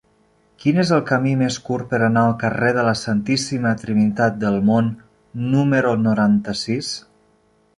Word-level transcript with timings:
Quin 0.61 0.77
és 0.83 0.91
el 0.95 1.01
camí 1.09 1.33
més 1.41 1.57
curt 1.67 1.91
per 1.91 1.99
anar 2.07 2.23
al 2.29 2.33
carrer 2.43 2.71
de 2.77 2.85
la 2.87 2.93
Santíssima 3.01 3.75
Trinitat 3.83 4.41
del 4.45 4.57
Mont 4.71 4.89
número 5.53 5.93
noranta-sis? 6.07 6.91